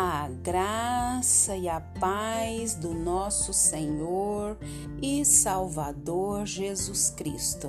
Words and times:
A 0.00 0.28
graça 0.44 1.56
e 1.56 1.68
a 1.68 1.80
paz 1.80 2.76
do 2.76 2.94
nosso 2.94 3.52
Senhor 3.52 4.56
e 5.02 5.24
Salvador 5.24 6.46
Jesus 6.46 7.10
Cristo. 7.10 7.68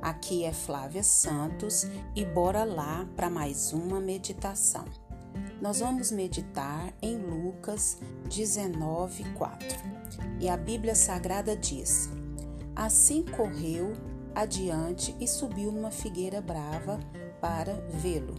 Aqui 0.00 0.42
é 0.42 0.54
Flávia 0.54 1.02
Santos 1.02 1.86
e 2.14 2.24
bora 2.24 2.64
lá 2.64 3.06
para 3.14 3.28
mais 3.28 3.74
uma 3.74 4.00
meditação. 4.00 4.86
Nós 5.60 5.80
vamos 5.80 6.10
meditar 6.10 6.94
em 7.02 7.18
Lucas 7.18 7.98
19, 8.30 9.24
4. 9.34 9.68
E 10.40 10.48
a 10.48 10.56
Bíblia 10.56 10.94
Sagrada 10.94 11.54
diz: 11.54 12.08
Assim 12.74 13.22
correu 13.22 13.92
adiante 14.34 15.14
e 15.20 15.28
subiu 15.28 15.70
numa 15.70 15.90
figueira 15.90 16.40
brava 16.40 16.98
para 17.38 17.74
vê-lo. 17.90 18.34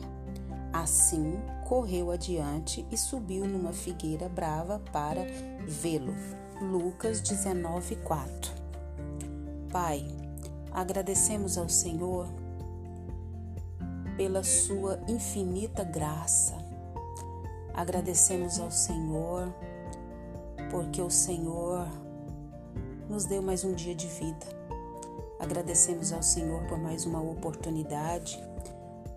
Assim, 0.74 1.39
correu 1.68 2.12
adiante 2.12 2.88
e 2.89 2.98
subiu 2.98 3.46
numa 3.46 3.74
figueira 3.74 4.30
brava 4.30 4.80
para 4.94 5.25
vê-lo. 5.68 6.16
Lucas 6.62 7.20
19:4. 7.21 8.54
Pai, 9.70 10.08
agradecemos 10.72 11.58
ao 11.58 11.68
Senhor 11.68 12.25
pela 14.16 14.44
sua 14.44 14.98
infinita 15.10 15.84
graça. 15.84 16.56
Agradecemos 17.74 18.61
ao 18.61 18.72
Senhor 18.72 19.54
porque 20.72 21.02
o 21.02 21.11
Senhor 21.11 21.86
nos 23.10 23.25
deu 23.25 23.42
mais 23.42 23.66
um 23.66 23.74
dia 23.74 23.94
de 23.94 24.08
vida. 24.08 24.47
Agradecemos 25.38 26.14
ao 26.14 26.24
Senhor 26.24 26.66
por 26.68 26.80
mais 26.80 27.06
uma 27.06 27.22
oportunidade 27.22 28.42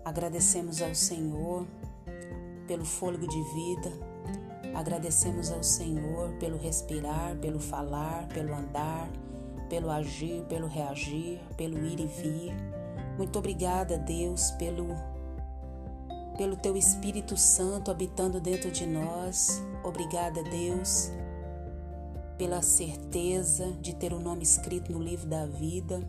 Agradecemos 0.03 0.81
ao 0.81 0.95
Senhor 0.95 1.67
pelo 2.71 2.85
fôlego 2.85 3.27
de 3.27 3.43
vida, 3.53 3.91
agradecemos 4.73 5.51
ao 5.51 5.61
Senhor 5.61 6.31
pelo 6.39 6.57
respirar, 6.57 7.35
pelo 7.35 7.59
falar, 7.59 8.29
pelo 8.29 8.55
andar, 8.55 9.09
pelo 9.67 9.91
agir, 9.91 10.41
pelo 10.45 10.67
reagir, 10.67 11.41
pelo 11.57 11.85
ir 11.85 11.99
e 11.99 12.05
vir. 12.05 12.53
Muito 13.17 13.37
obrigada, 13.37 13.97
Deus, 13.97 14.51
pelo 14.51 14.87
pelo 16.37 16.55
teu 16.55 16.77
Espírito 16.77 17.35
Santo 17.35 17.91
habitando 17.91 18.39
dentro 18.39 18.71
de 18.71 18.85
nós. 18.85 19.61
Obrigada, 19.83 20.41
Deus, 20.41 21.11
pela 22.37 22.61
certeza 22.61 23.69
de 23.81 23.93
ter 23.93 24.13
o 24.13 24.19
nome 24.19 24.43
escrito 24.43 24.93
no 24.93 25.03
livro 25.03 25.27
da 25.27 25.45
vida. 25.45 26.01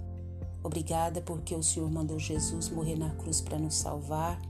Obrigada 0.63 1.21
porque 1.21 1.57
o 1.57 1.63
Senhor 1.63 1.91
mandou 1.91 2.21
Jesus 2.21 2.69
morrer 2.69 2.97
na 2.97 3.11
cruz 3.17 3.41
para 3.41 3.59
nos 3.59 3.75
salvar. 3.75 4.41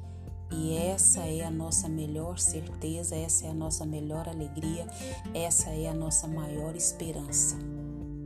E 0.53 0.77
essa 0.77 1.21
é 1.21 1.43
a 1.45 1.51
nossa 1.51 1.89
melhor 1.89 2.39
certeza, 2.39 3.17
essa 3.17 3.47
é 3.47 3.51
a 3.51 3.55
nossa 3.55 3.87
melhor 3.87 4.29
alegria, 4.29 4.87
essa 5.33 5.71
é 5.71 5.89
a 5.89 5.95
nossa 5.95 6.29
maior 6.29 6.77
esperança. 6.77 7.57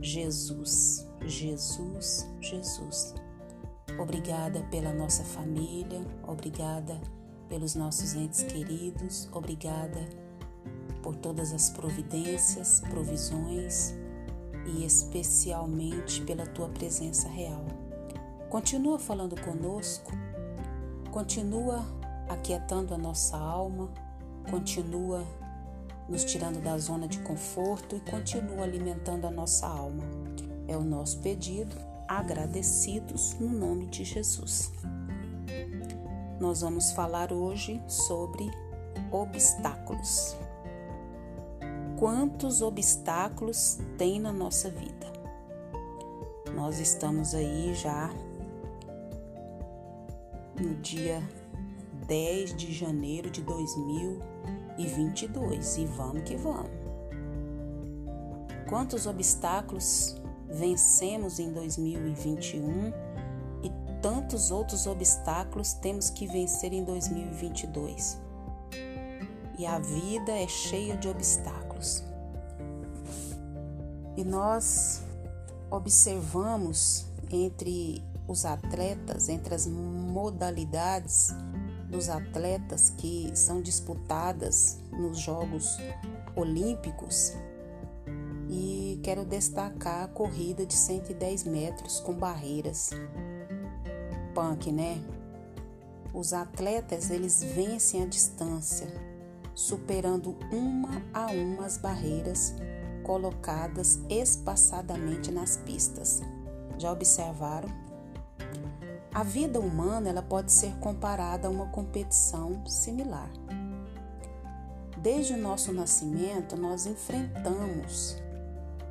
Jesus, 0.01 1.07
Jesus, 1.25 2.27
Jesus. 2.41 3.15
Obrigada 3.97 4.61
pela 4.69 4.93
nossa 4.93 5.23
família, 5.23 6.05
obrigada 6.27 6.99
pelos 7.47 7.75
nossos 7.75 8.13
entes 8.13 8.43
queridos, 8.43 9.29
obrigada 9.31 10.07
por 11.01 11.15
todas 11.15 11.53
as 11.53 11.69
providências, 11.69 12.81
provisões 12.81 13.95
e 14.65 14.85
especialmente 14.85 16.21
pela 16.23 16.45
tua 16.45 16.67
presença 16.69 17.29
real. 17.29 17.65
Continua 18.49 18.99
falando 18.99 19.39
conosco, 19.41 20.11
continua 21.11 21.96
aquietando 22.27 22.93
a 22.93 22.97
nossa 22.97 23.37
alma, 23.37 23.89
continua 24.49 25.25
nos 26.07 26.23
tirando 26.23 26.61
da 26.61 26.77
zona 26.77 27.07
de 27.07 27.19
conforto 27.19 27.95
e 27.95 27.99
continua 27.99 28.63
alimentando 28.63 29.27
a 29.27 29.31
nossa 29.31 29.67
alma. 29.67 30.03
É 30.67 30.75
o 30.75 30.83
nosso 30.83 31.19
pedido, 31.19 31.75
agradecidos 32.07 33.33
no 33.39 33.49
nome 33.49 33.87
de 33.87 34.03
Jesus. 34.03 34.71
Nós 36.39 36.61
vamos 36.61 36.91
falar 36.91 37.33
hoje 37.33 37.81
sobre 37.87 38.49
obstáculos 39.11 40.35
quantos 41.97 42.61
obstáculos 42.61 43.79
tem 43.97 44.19
na 44.19 44.31
nossa 44.31 44.69
vida. 44.69 45.07
Nós 46.53 46.79
estamos 46.79 47.33
aí 47.33 47.73
já 47.73 48.09
no 50.59 50.75
dia 50.75 51.21
10 52.07 52.55
de 52.55 52.73
janeiro 52.73 53.29
de 53.29 53.41
2022 53.41 55.77
e 55.77 55.85
vamos 55.85 56.23
que 56.23 56.37
vamos. 56.37 56.71
Quantos 58.69 59.05
obstáculos 59.05 60.15
vencemos 60.49 61.39
em 61.39 61.51
2021 61.51 62.93
e 63.61 63.69
tantos 64.01 64.49
outros 64.51 64.87
obstáculos 64.87 65.73
temos 65.73 66.09
que 66.09 66.25
vencer 66.25 66.71
em 66.71 66.85
2022. 66.85 68.17
E 69.57 69.65
a 69.65 69.77
vida 69.79 70.31
é 70.31 70.47
cheia 70.47 70.95
de 70.95 71.09
obstáculos. 71.09 72.05
E 74.15 74.23
nós 74.23 75.03
observamos 75.69 77.05
entre 77.29 78.01
os 78.27 78.45
atletas, 78.45 79.27
entre 79.29 79.55
as 79.55 79.65
modalidades 79.67 81.33
dos 81.87 82.09
atletas 82.09 82.89
que 82.97 83.31
são 83.33 83.61
disputadas 83.61 84.79
nos 84.91 85.19
Jogos 85.19 85.77
Olímpicos, 86.35 87.33
e 88.49 88.99
quero 89.03 89.25
destacar 89.25 90.05
a 90.05 90.07
corrida 90.07 90.65
de 90.65 90.73
110 90.73 91.43
metros 91.43 91.99
com 91.99 92.13
barreiras. 92.13 92.91
Punk, 94.33 94.71
né? 94.71 95.01
Os 96.13 96.33
atletas 96.33 97.09
eles 97.09 97.43
vencem 97.43 98.03
a 98.03 98.05
distância, 98.05 98.87
superando 99.53 100.37
uma 100.51 101.01
a 101.13 101.27
uma 101.31 101.65
as 101.65 101.77
barreiras 101.77 102.55
colocadas 103.03 103.99
espaçadamente 104.09 105.31
nas 105.31 105.57
pistas. 105.57 106.21
Já 106.77 106.91
observaram? 106.91 107.86
A 109.13 109.23
vida 109.23 109.59
humana 109.59 110.09
ela 110.09 110.21
pode 110.21 110.51
ser 110.51 110.73
comparada 110.79 111.47
a 111.47 111.51
uma 111.51 111.67
competição 111.67 112.65
similar. 112.65 113.29
Desde 114.97 115.33
o 115.33 115.37
nosso 115.37 115.71
nascimento, 115.73 116.55
nós 116.55 116.85
enfrentamos 116.85 118.15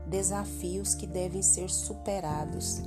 desafios 0.06 0.94
que 0.94 1.06
devem 1.06 1.42
ser 1.42 1.68
superados 1.68 2.82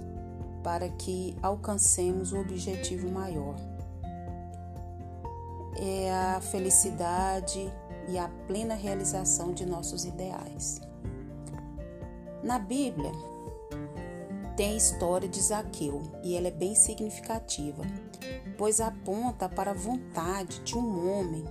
para 0.64 0.90
que 0.90 1.38
alcancemos 1.42 2.32
o 2.32 2.40
objetivo 2.40 3.10
maior 3.10 3.56
é 5.80 6.12
a 6.12 6.42
felicidade 6.42 7.72
e 8.10 8.18
a 8.18 8.30
plena 8.48 8.76
realização 8.76 9.54
de 9.54 9.66
nossos 9.66 10.04
ideais. 10.04 10.82
Na 12.44 12.60
Bíblia, 12.60 13.12
tem 14.60 14.74
a 14.74 14.76
história 14.76 15.30
de 15.30 15.42
Zaqueu 15.42 16.02
e 16.22 16.36
ela 16.36 16.50
é 16.50 16.52
bem 16.52 16.76
significativa, 16.76 17.82
pois 18.58 18.82
aponta 18.82 19.48
para 19.48 19.72
a 19.72 19.74
vontade 19.74 20.60
de 20.66 20.78
um 20.78 21.10
homem 21.10 21.46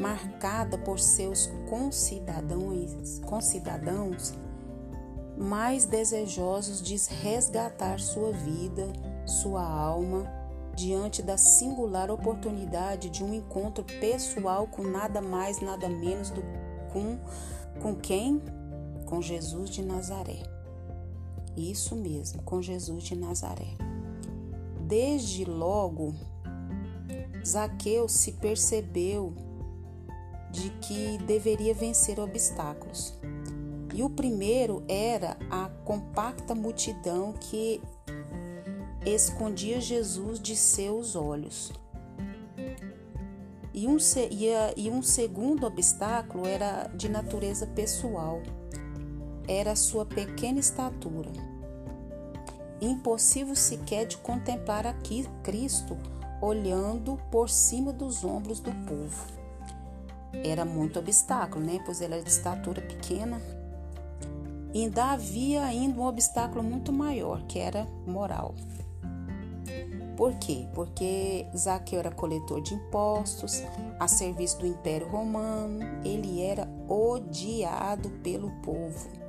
marcada 0.00 0.76
por 0.76 0.98
seus 0.98 1.48
concidadãos, 1.68 3.20
concidadãos 3.20 4.34
mais 5.38 5.84
desejosos 5.84 6.82
de 6.82 6.96
resgatar 7.22 8.00
sua 8.00 8.32
vida, 8.32 8.92
sua 9.24 9.62
alma 9.62 10.26
diante 10.74 11.22
da 11.22 11.36
singular 11.36 12.10
oportunidade 12.10 13.10
de 13.10 13.22
um 13.22 13.32
encontro 13.32 13.84
pessoal 13.84 14.66
com 14.66 14.82
nada 14.82 15.22
mais, 15.22 15.60
nada 15.60 15.88
menos 15.88 16.30
do 16.30 16.42
com 16.92 17.16
com 17.80 17.94
quem? 17.94 18.42
Com 19.06 19.22
Jesus 19.22 19.70
de 19.70 19.82
Nazaré. 19.84 20.59
Isso 21.56 21.94
mesmo, 21.96 22.42
com 22.42 22.62
Jesus 22.62 23.04
de 23.04 23.16
Nazaré. 23.16 23.76
Desde 24.86 25.44
logo, 25.44 26.14
Zaqueu 27.44 28.08
se 28.08 28.32
percebeu 28.32 29.34
de 30.50 30.70
que 30.70 31.18
deveria 31.18 31.74
vencer 31.74 32.18
obstáculos. 32.18 33.14
E 33.94 34.02
o 34.02 34.10
primeiro 34.10 34.82
era 34.88 35.36
a 35.50 35.68
compacta 35.84 36.54
multidão 36.54 37.32
que 37.32 37.80
escondia 39.04 39.80
Jesus 39.80 40.40
de 40.40 40.54
seus 40.56 41.16
olhos. 41.16 41.72
E 43.72 43.86
um, 43.86 43.96
e 44.76 44.90
um 44.90 45.02
segundo 45.02 45.66
obstáculo 45.66 46.46
era 46.46 46.88
de 46.88 47.08
natureza 47.08 47.66
pessoal, 47.66 48.42
era 49.50 49.74
sua 49.74 50.06
pequena 50.06 50.60
estatura. 50.60 51.30
Impossível 52.80 53.56
sequer 53.56 54.06
de 54.06 54.16
contemplar 54.18 54.86
aqui 54.86 55.28
Cristo 55.42 55.96
olhando 56.40 57.18
por 57.32 57.50
cima 57.50 57.92
dos 57.92 58.22
ombros 58.22 58.60
do 58.60 58.70
povo. 58.86 59.40
era 60.44 60.64
muito 60.64 61.00
obstáculo, 61.00 61.64
né? 61.64 61.80
Pois 61.84 62.00
ele 62.00 62.14
era 62.14 62.22
de 62.22 62.30
estatura 62.30 62.80
pequena. 62.80 63.42
E 64.72 64.84
ainda 64.84 65.06
havia 65.06 65.64
ainda 65.64 66.00
um 66.00 66.06
obstáculo 66.06 66.62
muito 66.62 66.92
maior, 66.92 67.42
que 67.48 67.58
era 67.58 67.84
moral. 68.06 68.54
Por 70.16 70.34
quê? 70.34 70.68
Porque 70.72 71.46
Zaqueu 71.56 71.98
era 71.98 72.12
coletor 72.12 72.62
de 72.62 72.74
impostos, 72.74 73.64
a 73.98 74.06
serviço 74.06 74.60
do 74.60 74.66
Império 74.66 75.08
Romano, 75.08 75.80
ele 76.04 76.40
era 76.40 76.68
odiado 76.88 78.10
pelo 78.22 78.50
povo. 78.62 79.19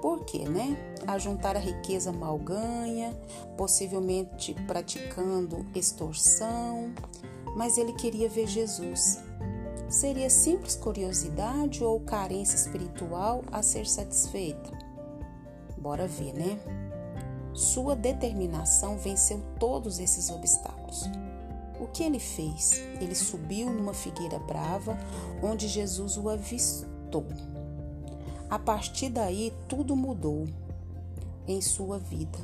Por 0.00 0.24
quê, 0.24 0.48
né? 0.48 0.76
A 1.06 1.18
juntar 1.18 1.56
a 1.56 1.60
riqueza 1.60 2.12
mal 2.12 2.38
ganha, 2.38 3.14
possivelmente 3.56 4.54
praticando 4.66 5.66
extorsão, 5.74 6.92
mas 7.56 7.76
ele 7.76 7.92
queria 7.92 8.28
ver 8.28 8.46
Jesus. 8.46 9.18
Seria 9.88 10.30
simples 10.30 10.76
curiosidade 10.76 11.82
ou 11.82 12.00
carência 12.00 12.56
espiritual 12.56 13.42
a 13.50 13.62
ser 13.62 13.86
satisfeita? 13.86 14.70
Bora 15.76 16.06
ver, 16.06 16.32
né? 16.32 16.58
Sua 17.52 17.96
determinação 17.96 18.96
venceu 18.96 19.42
todos 19.58 19.98
esses 19.98 20.30
obstáculos. 20.30 21.04
O 21.80 21.86
que 21.86 22.02
ele 22.02 22.20
fez? 22.20 22.80
Ele 23.00 23.14
subiu 23.14 23.70
numa 23.70 23.92
figueira 23.92 24.38
brava 24.38 24.96
onde 25.42 25.66
Jesus 25.66 26.16
o 26.16 26.28
avistou. 26.28 27.26
A 28.50 28.58
partir 28.58 29.08
daí, 29.08 29.52
tudo 29.68 29.94
mudou 29.94 30.46
em 31.46 31.60
sua 31.60 31.98
vida. 31.98 32.38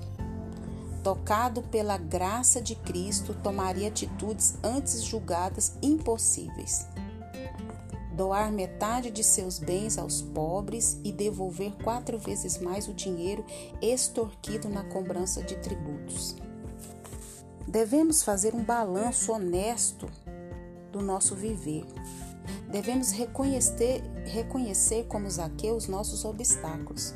Tocado 1.03 1.63
pela 1.63 1.99
graça 1.99 2.61
de 2.61 2.75
Cristo, 2.75 3.35
tomaria 3.43 3.89
atitudes 3.89 4.57
antes 4.63 5.03
julgadas 5.03 5.77
impossíveis 5.83 6.87
doar 8.17 8.51
metade 8.51 9.11
de 9.11 9.23
seus 9.23 9.59
bens 9.59 9.99
aos 9.99 10.23
pobres 10.23 10.99
e 11.05 11.13
devolver 11.13 11.73
quatro 11.85 12.19
vezes 12.19 12.57
mais 12.57 12.89
o 12.89 12.95
dinheiro 12.95 13.45
extorquido 13.83 14.71
na 14.71 14.83
cobrança 14.85 15.43
de 15.43 15.55
tributos. 15.57 16.35
Devemos 17.69 18.23
fazer 18.23 18.55
um 18.55 18.65
balanço 18.65 19.33
honesto 19.33 20.09
do 20.91 21.03
nosso 21.03 21.35
viver. 21.35 21.85
Devemos 22.77 23.11
reconhecer, 23.11 24.03
reconhecer 24.27 25.07
como 25.07 25.31
Zaqueu 25.31 25.77
os 25.77 25.89
nossos 25.89 26.27
obstáculos. 26.27 27.15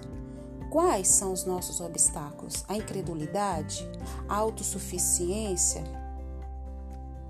Quais 0.71 1.07
são 1.07 1.35
os 1.35 1.45
nossos 1.45 1.83
obstáculos? 1.83 2.65
A 2.67 2.79
incredulidade? 2.79 3.87
A 4.27 4.37
autossuficiência? 4.37 5.85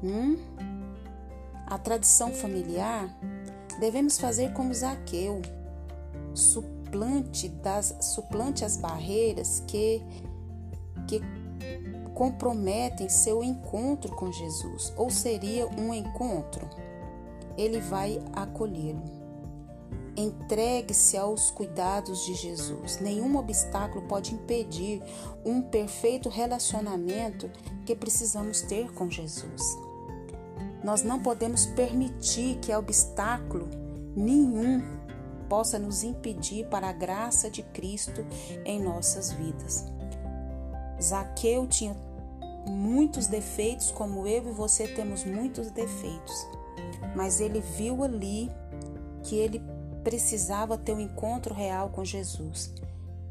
Hum? 0.00 0.36
A 1.66 1.76
tradição 1.76 2.30
familiar? 2.30 3.12
Devemos 3.80 4.16
fazer 4.16 4.52
como 4.52 4.72
Zaqueu, 4.72 5.42
suplante, 6.32 7.48
das, 7.48 7.96
suplante 8.00 8.64
as 8.64 8.76
barreiras 8.76 9.64
que, 9.66 10.04
que 11.08 11.20
comprometem 12.14 13.08
seu 13.08 13.42
encontro 13.42 14.14
com 14.14 14.30
Jesus, 14.30 14.92
ou 14.96 15.10
seria 15.10 15.66
um 15.66 15.92
encontro, 15.92 16.70
ele 17.60 17.80
vai 17.80 18.20
acolhê-lo. 18.32 19.02
Entregue-se 20.16 21.16
aos 21.16 21.50
cuidados 21.50 22.24
de 22.24 22.34
Jesus. 22.34 22.98
Nenhum 23.00 23.36
obstáculo 23.36 24.06
pode 24.06 24.34
impedir 24.34 25.02
um 25.44 25.62
perfeito 25.62 26.28
relacionamento 26.28 27.50
que 27.86 27.94
precisamos 27.94 28.62
ter 28.62 28.92
com 28.92 29.08
Jesus. 29.08 29.62
Nós 30.82 31.02
não 31.02 31.20
podemos 31.20 31.66
permitir 31.66 32.58
que 32.58 32.74
obstáculo 32.74 33.68
nenhum 34.16 34.82
possa 35.48 35.78
nos 35.78 36.02
impedir 36.02 36.66
para 36.66 36.88
a 36.88 36.92
graça 36.92 37.50
de 37.50 37.62
Cristo 37.62 38.24
em 38.64 38.82
nossas 38.82 39.32
vidas. 39.32 39.84
Zaqueu 41.00 41.66
tinha 41.66 41.94
muitos 42.66 43.26
defeitos, 43.26 43.90
como 43.90 44.26
eu 44.26 44.48
e 44.48 44.52
você 44.52 44.86
temos 44.88 45.24
muitos 45.24 45.70
defeitos, 45.70 46.46
mas 47.14 47.40
ele 47.40 47.60
viu 47.60 48.02
ali 48.02 48.50
que 49.22 49.36
ele 49.36 49.62
precisava 50.02 50.78
ter 50.78 50.92
um 50.92 51.00
encontro 51.00 51.54
real 51.54 51.90
com 51.90 52.04
Jesus. 52.04 52.72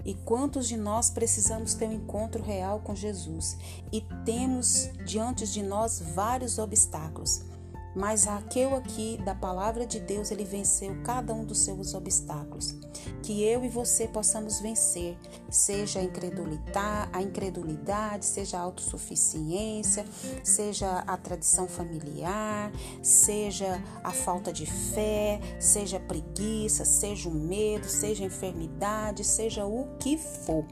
E 0.05 0.13
quantos 0.13 0.67
de 0.67 0.77
nós 0.77 1.09
precisamos 1.09 1.73
ter 1.73 1.87
um 1.87 1.93
encontro 1.93 2.41
real 2.41 2.79
com 2.79 2.95
Jesus 2.95 3.57
e 3.91 4.01
temos 4.23 4.89
diante 5.05 5.45
de 5.45 5.61
nós 5.61 6.01
vários 6.15 6.57
obstáculos? 6.57 7.48
Mas 7.95 8.27
aquele 8.27 8.75
aqui 8.75 9.19
da 9.23 9.33
palavra 9.33 9.85
de 9.85 9.99
Deus, 9.99 10.31
ele 10.31 10.43
venceu 10.43 10.95
cada 11.03 11.33
um 11.33 11.43
dos 11.43 11.59
seus 11.59 11.93
obstáculos. 11.93 12.75
Que 13.23 13.43
eu 13.43 13.63
e 13.63 13.69
você 13.69 14.07
possamos 14.07 14.59
vencer, 14.59 15.17
seja 15.49 15.99
a 15.99 16.03
incredulidade, 16.03 17.09
a 17.13 17.21
incredulidade, 17.21 18.25
seja 18.25 18.57
a 18.57 18.61
autossuficiência, 18.61 20.05
seja 20.43 20.99
a 20.99 21.17
tradição 21.17 21.67
familiar, 21.67 22.71
seja 23.01 23.81
a 24.03 24.11
falta 24.11 24.53
de 24.53 24.65
fé, 24.65 25.39
seja 25.59 25.97
a 25.97 25.99
preguiça, 25.99 26.85
seja 26.85 27.29
o 27.29 27.33
medo, 27.33 27.87
seja 27.87 28.23
a 28.23 28.27
enfermidade, 28.27 29.23
seja 29.23 29.65
o 29.65 29.87
que 29.99 30.17
for. 30.17 30.65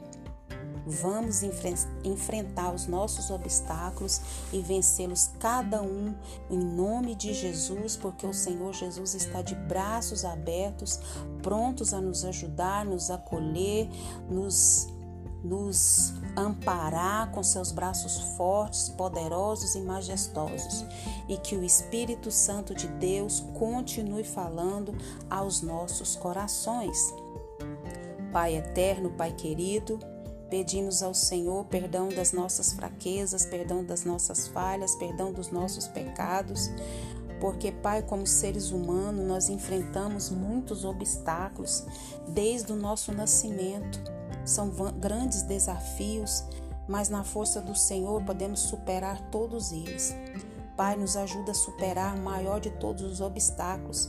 Vamos 0.88 1.42
enfrentar 2.02 2.74
os 2.74 2.86
nossos 2.86 3.30
obstáculos 3.30 4.22
e 4.50 4.60
vencê-los 4.60 5.30
cada 5.38 5.82
um 5.82 6.14
em 6.48 6.58
nome 6.58 7.14
de 7.14 7.34
Jesus, 7.34 7.94
porque 7.94 8.26
o 8.26 8.32
Senhor 8.32 8.72
Jesus 8.72 9.14
está 9.14 9.42
de 9.42 9.54
braços 9.54 10.24
abertos, 10.24 10.98
prontos 11.42 11.92
a 11.92 12.00
nos 12.00 12.24
ajudar, 12.24 12.86
nos 12.86 13.10
acolher, 13.10 13.90
nos 14.30 14.88
nos 15.44 16.14
amparar 16.36 17.30
com 17.30 17.44
seus 17.44 17.70
braços 17.70 18.18
fortes, 18.36 18.88
poderosos 18.88 19.76
e 19.76 19.80
majestosos, 19.80 20.84
e 21.28 21.36
que 21.36 21.54
o 21.54 21.62
Espírito 21.62 22.28
Santo 22.28 22.74
de 22.74 22.88
Deus 22.88 23.38
continue 23.54 24.24
falando 24.24 24.96
aos 25.30 25.62
nossos 25.62 26.16
corações. 26.16 27.14
Pai 28.32 28.56
eterno, 28.56 29.10
Pai 29.10 29.32
querido, 29.32 30.00
Pedimos 30.50 31.02
ao 31.02 31.12
Senhor 31.12 31.64
perdão 31.66 32.08
das 32.08 32.32
nossas 32.32 32.72
fraquezas, 32.72 33.44
perdão 33.44 33.84
das 33.84 34.04
nossas 34.04 34.48
falhas, 34.48 34.94
perdão 34.96 35.32
dos 35.32 35.50
nossos 35.50 35.86
pecados, 35.88 36.70
porque, 37.40 37.70
Pai, 37.70 38.02
como 38.02 38.26
seres 38.26 38.70
humanos, 38.70 39.26
nós 39.26 39.48
enfrentamos 39.48 40.30
muitos 40.30 40.84
obstáculos 40.84 41.84
desde 42.28 42.72
o 42.72 42.76
nosso 42.76 43.12
nascimento. 43.12 44.00
São 44.44 44.70
grandes 44.98 45.42
desafios, 45.42 46.42
mas 46.88 47.08
na 47.08 47.22
força 47.22 47.60
do 47.60 47.76
Senhor 47.76 48.24
podemos 48.24 48.60
superar 48.60 49.20
todos 49.30 49.70
eles. 49.70 50.14
Pai, 50.76 50.96
nos 50.96 51.16
ajuda 51.16 51.50
a 51.50 51.54
superar 51.54 52.16
o 52.16 52.22
maior 52.22 52.60
de 52.60 52.70
todos 52.70 53.02
os 53.02 53.20
obstáculos, 53.20 54.08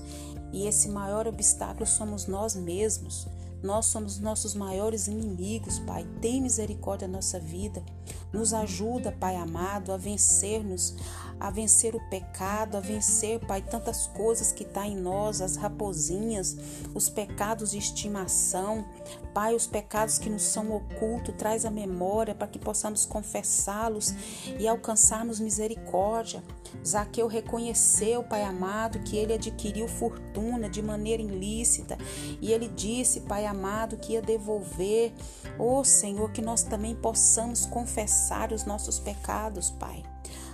e 0.51 0.65
esse 0.65 0.87
maior 0.89 1.27
obstáculo 1.27 1.85
somos 1.85 2.25
nós 2.27 2.55
mesmos. 2.55 3.27
Nós 3.61 3.87
somos 3.87 4.19
nossos 4.19 4.53
maiores 4.55 5.07
inimigos, 5.07 5.79
Pai. 5.79 6.07
Tem 6.21 6.41
misericórdia 6.41 7.07
da 7.07 7.13
nossa 7.13 7.39
vida. 7.39 7.83
Nos 8.31 8.53
ajuda, 8.53 9.11
Pai 9.11 9.35
amado, 9.35 9.91
a 9.91 9.97
vencermos, 9.97 10.95
a 11.39 11.49
vencer 11.49 11.95
o 11.95 12.09
pecado, 12.09 12.75
a 12.75 12.79
vencer, 12.79 13.39
Pai, 13.39 13.61
tantas 13.61 14.07
coisas 14.07 14.51
que 14.51 14.63
está 14.63 14.85
em 14.85 14.95
nós, 14.95 15.41
as 15.41 15.55
raposinhas, 15.55 16.57
os 16.93 17.09
pecados 17.09 17.71
de 17.71 17.77
estimação, 17.77 18.85
Pai, 19.33 19.55
os 19.55 19.65
pecados 19.65 20.17
que 20.17 20.29
nos 20.29 20.43
são 20.43 20.75
ocultos, 20.75 21.35
traz 21.37 21.65
a 21.65 21.71
memória 21.71 22.35
para 22.35 22.47
que 22.47 22.59
possamos 22.59 23.05
confessá-los 23.05 24.13
e 24.59 24.67
alcançarmos 24.67 25.39
misericórdia. 25.39 26.43
Zaqueu 26.85 27.27
reconheceu, 27.27 28.23
Pai 28.23 28.43
amado, 28.43 28.99
que 28.99 29.17
ele 29.17 29.33
adquiriu 29.33 29.87
fortuna 29.87 30.69
de 30.69 30.81
maneira 30.81 31.21
ilícita 31.21 31.97
e 32.41 32.51
ele 32.51 32.67
disse, 32.67 33.21
Pai 33.21 33.45
amado, 33.45 33.97
que 33.97 34.13
ia 34.13 34.21
devolver. 34.21 35.13
Ô 35.57 35.79
oh, 35.79 35.83
Senhor, 35.83 36.31
que 36.31 36.41
nós 36.41 36.63
também 36.63 36.95
possamos 36.95 37.65
confessar 37.65 38.51
os 38.51 38.65
nossos 38.65 38.99
pecados, 38.99 39.69
Pai. 39.71 40.03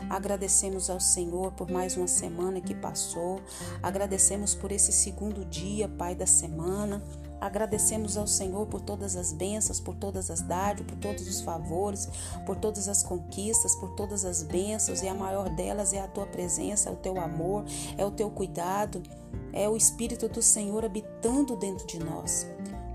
Agradecemos 0.09 0.89
ao 0.89 0.99
Senhor 0.99 1.51
por 1.53 1.69
mais 1.69 1.97
uma 1.97 2.07
semana 2.07 2.61
que 2.61 2.75
passou. 2.75 3.41
Agradecemos 3.81 4.53
por 4.53 4.71
esse 4.71 4.91
segundo 4.91 5.43
dia, 5.45 5.87
Pai, 5.87 6.15
da 6.15 6.27
semana. 6.27 7.01
Agradecemos 7.41 8.17
ao 8.17 8.25
Senhor 8.25 8.65
por 8.67 8.81
todas 8.81 9.15
as 9.15 9.33
bênçãos, 9.33 9.79
por 9.79 9.95
todas 9.95 10.31
as 10.31 10.41
dádivas, 10.41 10.91
por 10.91 10.99
todos 10.99 11.27
os 11.27 11.41
favores, 11.41 12.07
por 12.45 12.55
todas 12.55 12.87
as 12.87 13.03
conquistas, 13.03 13.75
por 13.75 13.91
todas 13.91 14.23
as 14.25 14.41
bênçãos, 14.41 15.01
e 15.01 15.07
a 15.07 15.13
maior 15.13 15.49
delas 15.49 15.93
é 15.93 15.99
a 15.99 16.07
tua 16.07 16.25
presença, 16.25 16.89
é 16.89 16.93
o 16.93 16.95
teu 16.95 17.19
amor, 17.19 17.65
é 17.97 18.05
o 18.05 18.11
teu 18.11 18.29
cuidado, 18.29 19.03
é 19.51 19.67
o 19.67 19.75
Espírito 19.75 20.29
do 20.29 20.41
Senhor 20.41 20.85
habitando 20.85 21.55
dentro 21.55 21.85
de 21.85 21.99
nós. 21.99 22.47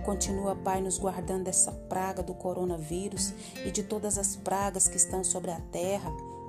Continua, 0.05 0.57
Pai, 0.57 0.81
nos 0.81 0.99
guardando 0.99 1.45
dessa 1.45 1.71
praga 1.71 2.23
do 2.23 2.35
coronavírus 2.35 3.35
e 3.64 3.71
de 3.71 3.83
todas 3.83 4.17
as 4.17 4.35
pragas 4.35 4.88
que 4.88 4.97
estão 4.97 5.23
sobre 5.23 5.50
a 5.50 5.61
terra 5.71 6.11